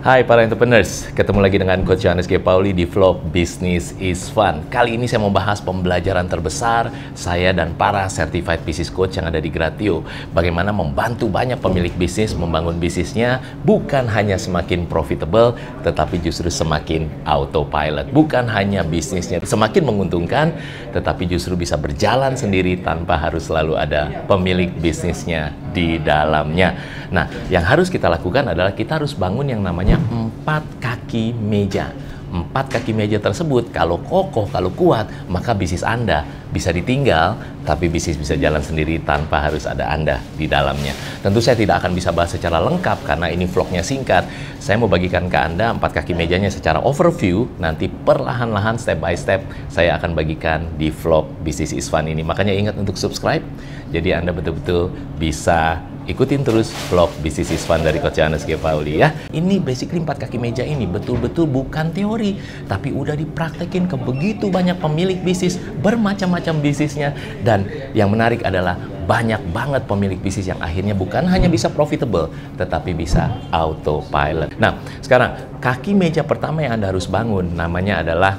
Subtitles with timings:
[0.00, 2.40] Hai para entrepreneurs, ketemu lagi dengan Coach Johannes G.
[2.40, 4.64] Pauli di vlog Business is Fun.
[4.72, 9.36] Kali ini saya mau bahas pembelajaran terbesar saya dan para certified business coach yang ada
[9.36, 10.00] di Gratio.
[10.32, 15.52] Bagaimana membantu banyak pemilik bisnis membangun bisnisnya bukan hanya semakin profitable,
[15.84, 18.08] tetapi justru semakin autopilot.
[18.08, 20.56] Bukan hanya bisnisnya semakin menguntungkan,
[20.96, 26.72] tetapi justru bisa berjalan sendiri tanpa harus selalu ada pemilik bisnisnya di dalamnya.
[27.10, 31.90] Nah, yang harus kita lakukan adalah kita harus bangun yang namanya empat kaki meja.
[32.30, 36.22] Empat kaki meja tersebut, kalau kokoh, kalau kuat, maka bisnis Anda
[36.54, 37.34] bisa ditinggal,
[37.66, 40.94] tapi bisnis bisa jalan sendiri tanpa harus ada Anda di dalamnya.
[41.26, 44.30] Tentu saya tidak akan bisa bahas secara lengkap karena ini vlognya singkat.
[44.62, 49.42] Saya mau bagikan ke Anda empat kaki mejanya secara overview, nanti perlahan-lahan step by step
[49.66, 52.22] saya akan bagikan di vlog Bisnis is Fun ini.
[52.22, 53.42] Makanya ingat untuk subscribe,
[53.90, 58.56] jadi Anda betul-betul bisa ikutin terus vlog Bisnis is Fun dari Coach Johannes G.
[58.56, 59.12] Pauli ya.
[59.32, 64.78] Ini basically empat kaki meja ini betul-betul bukan teori, tapi udah dipraktekin ke begitu banyak
[64.80, 67.12] pemilik bisnis, bermacam-macam bisnisnya.
[67.44, 72.94] Dan yang menarik adalah banyak banget pemilik bisnis yang akhirnya bukan hanya bisa profitable, tetapi
[72.94, 74.54] bisa autopilot.
[74.60, 78.38] Nah, sekarang kaki meja pertama yang Anda harus bangun namanya adalah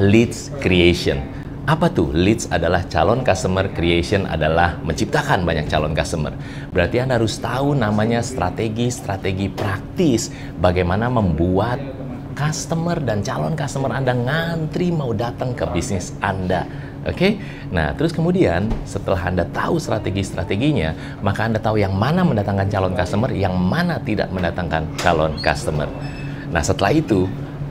[0.00, 1.39] leads creation.
[1.68, 2.08] Apa tuh?
[2.16, 6.32] Leads adalah calon customer, creation adalah menciptakan banyak calon customer.
[6.72, 11.76] Berarti Anda harus tahu namanya strategi-strategi praktis bagaimana membuat
[12.32, 16.64] customer dan calon customer Anda ngantri mau datang ke bisnis Anda.
[17.00, 17.32] Oke, okay?
[17.72, 23.32] nah terus kemudian setelah Anda tahu strategi-strateginya, maka Anda tahu yang mana mendatangkan calon customer,
[23.32, 25.88] yang mana tidak mendatangkan calon customer.
[26.52, 27.24] Nah setelah itu,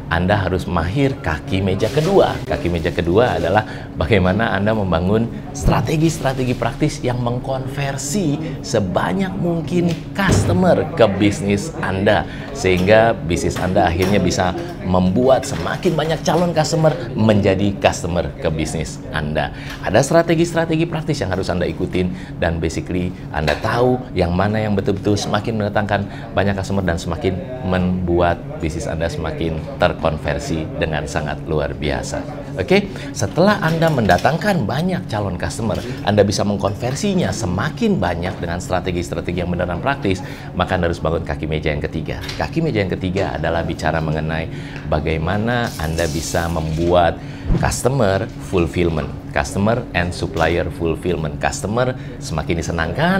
[0.10, 2.34] anda harus mahir kaki meja kedua.
[2.50, 3.62] Kaki meja kedua adalah
[3.94, 12.26] bagaimana Anda membangun strategi-strategi praktis yang mengkonversi sebanyak mungkin customer ke bisnis Anda.
[12.58, 19.54] Sehingga bisnis Anda akhirnya bisa membuat semakin banyak calon customer menjadi customer ke bisnis Anda.
[19.86, 25.14] Ada strategi-strategi praktis yang harus Anda ikutin dan basically Anda tahu yang mana yang betul-betul
[25.14, 27.38] semakin mendatangkan banyak customer dan semakin
[27.69, 32.40] membuat bisnis Anda semakin ter konversi dengan sangat luar biasa.
[32.60, 39.52] Oke, setelah Anda mendatangkan banyak calon customer, Anda bisa mengkonversinya semakin banyak dengan strategi-strategi yang
[39.54, 40.20] benar dan praktis,
[40.58, 42.20] maka Anda harus bangun kaki meja yang ketiga.
[42.36, 44.52] Kaki meja yang ketiga adalah bicara mengenai
[44.92, 47.16] bagaimana Anda bisa membuat
[47.64, 51.40] customer fulfillment, customer and supplier fulfillment.
[51.40, 53.20] Customer semakin disenangkan,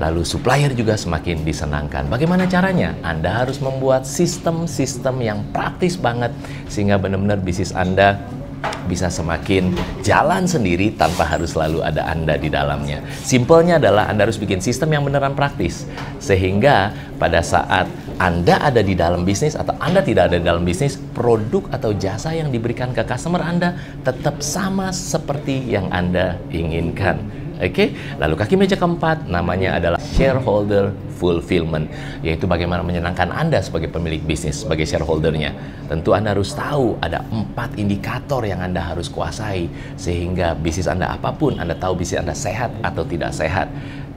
[0.00, 2.08] lalu supplier juga semakin disenangkan.
[2.08, 2.96] Bagaimana caranya?
[3.04, 6.32] Anda harus membuat sistem-sistem yang praktis banget
[6.68, 8.22] sehingga benar-benar bisnis Anda
[8.86, 9.74] bisa semakin
[10.06, 13.02] jalan sendiri tanpa harus selalu ada Anda di dalamnya.
[13.22, 15.86] Simpelnya adalah Anda harus bikin sistem yang beneran praktis.
[16.22, 20.98] Sehingga pada saat Anda ada di dalam bisnis atau Anda tidak ada di dalam bisnis,
[21.14, 23.74] produk atau jasa yang diberikan ke customer Anda
[24.06, 27.41] tetap sama seperti yang Anda inginkan.
[27.62, 27.88] Oke, okay?
[28.18, 31.86] lalu kaki meja keempat namanya adalah shareholder fulfillment,
[32.18, 35.54] yaitu bagaimana menyenangkan Anda sebagai pemilik bisnis, sebagai shareholdernya.
[35.86, 41.30] Tentu Anda harus tahu ada empat indikator yang Anda harus kuasai, sehingga bisnis Anda apa
[41.30, 43.70] pun, Anda tahu bisnis Anda sehat atau tidak sehat.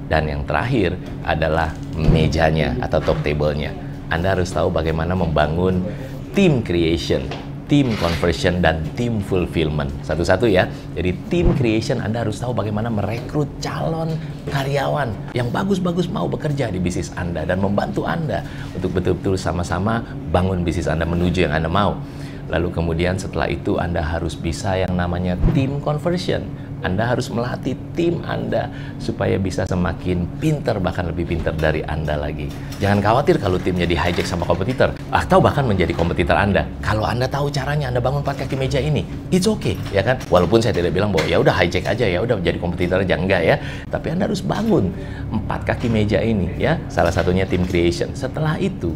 [0.10, 3.78] Dan yang terakhir adalah mejanya atau top table-nya.
[4.10, 5.86] Anda harus tahu bagaimana membangun
[6.34, 7.30] team creation
[7.66, 9.90] team conversion dan team fulfillment.
[10.06, 10.70] Satu-satu ya.
[10.94, 14.14] Jadi team creation Anda harus tahu bagaimana merekrut calon
[14.50, 18.46] karyawan yang bagus-bagus mau bekerja di bisnis Anda dan membantu Anda
[18.78, 21.98] untuk betul-betul sama-sama bangun bisnis Anda menuju yang Anda mau.
[22.46, 26.46] Lalu kemudian setelah itu Anda harus bisa yang namanya team conversion
[26.86, 28.70] anda harus melatih tim Anda
[29.02, 32.46] supaya bisa semakin pinter, bahkan lebih pinter dari Anda lagi.
[32.78, 36.70] Jangan khawatir kalau timnya di hijack sama kompetitor, atau bahkan menjadi kompetitor Anda.
[36.86, 39.02] Kalau Anda tahu caranya, Anda bangun empat kaki meja ini,
[39.34, 40.22] it's okay, ya kan?
[40.30, 43.42] Walaupun saya tidak bilang bahwa ya udah hijack aja, ya udah jadi kompetitor aja, enggak
[43.42, 43.56] ya.
[43.90, 44.94] Tapi Anda harus bangun
[45.34, 46.78] empat kaki meja ini, ya.
[46.92, 48.14] Salah satunya tim creation.
[48.14, 48.94] Setelah itu,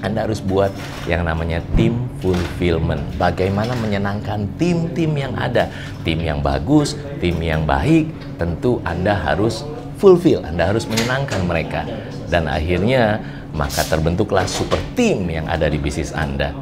[0.00, 0.72] anda harus buat
[1.04, 3.04] yang namanya tim fulfillment.
[3.20, 5.68] Bagaimana menyenangkan tim-tim yang ada.
[6.00, 8.08] Tim yang bagus, tim yang baik,
[8.40, 9.60] tentu Anda harus
[10.00, 11.84] fulfill, Anda harus menyenangkan mereka.
[12.32, 13.20] Dan akhirnya
[13.52, 16.56] maka terbentuklah super team yang ada di bisnis Anda.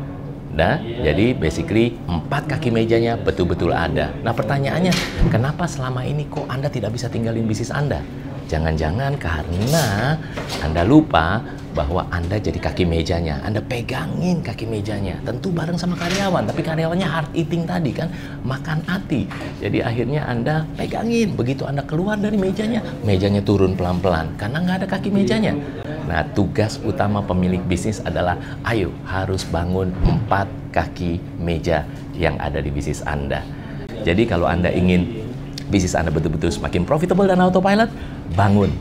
[0.58, 4.11] Nah, jadi basically empat kaki mejanya betul-betul ada.
[4.26, 4.90] Nah pertanyaannya,
[5.31, 8.02] kenapa selama ini kok Anda tidak bisa tinggalin bisnis Anda?
[8.49, 10.17] Jangan-jangan karena
[10.64, 11.44] Anda lupa
[11.78, 17.06] bahwa Anda jadi kaki mejanya, Anda pegangin kaki mejanya, tentu bareng sama karyawan, tapi karyawannya
[17.06, 18.10] hard eating tadi kan,
[18.42, 19.30] makan hati.
[19.62, 24.88] Jadi akhirnya Anda pegangin, begitu Anda keluar dari mejanya, mejanya turun pelan-pelan, karena nggak ada
[24.90, 25.54] kaki mejanya.
[26.10, 28.34] Nah, tugas utama pemilik bisnis adalah,
[28.66, 31.86] ayo harus bangun empat kaki meja
[32.19, 33.46] yang ada di bisnis Anda.
[34.02, 35.30] Jadi kalau Anda ingin
[35.70, 37.92] bisnis Anda betul-betul semakin profitable dan autopilot,
[38.34, 38.72] bangun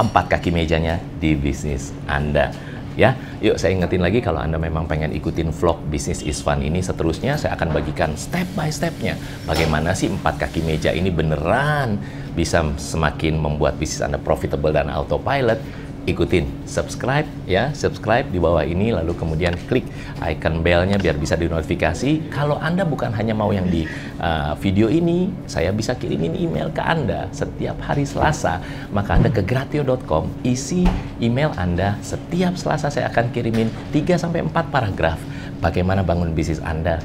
[0.00, 2.50] empat kaki mejanya di bisnis Anda.
[2.98, 6.82] Ya, yuk saya ingetin lagi kalau Anda memang pengen ikutin vlog bisnis is fun ini
[6.82, 9.14] seterusnya saya akan bagikan step by stepnya
[9.46, 11.96] bagaimana sih empat kaki meja ini beneran
[12.34, 15.62] bisa semakin membuat bisnis Anda profitable dan autopilot
[16.08, 19.84] ikutin subscribe ya subscribe di bawah ini lalu kemudian klik
[20.24, 23.84] icon belnya biar bisa dinotifikasi kalau anda bukan hanya mau yang di
[24.20, 28.60] uh, video ini saya bisa kirimin email ke anda setiap hari Selasa
[28.94, 30.88] maka anda ke gratio.com isi
[31.20, 35.20] email anda setiap Selasa saya akan kirimin 3 sampai 4 paragraf
[35.60, 37.00] bagaimana bangun bisnis anda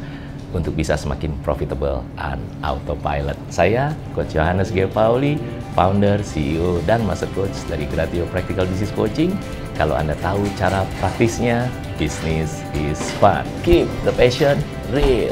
[0.56, 3.36] untuk bisa semakin profitable and autopilot.
[3.52, 4.88] Saya Coach Johannes G.
[4.88, 5.36] Pauli,
[5.78, 9.36] founder, CEO, dan Master Coach dari Gratio Practical Business Coaching.
[9.80, 13.48] Kalau Anda tahu cara praktisnya, business is fun.
[13.64, 14.60] Keep the passion
[14.92, 15.24] real.